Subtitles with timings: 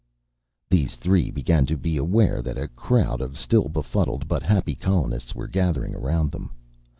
[0.67, 5.35] These three began to be aware that a crowd of still befuddled but happy colonists
[5.35, 6.49] were gathering around them.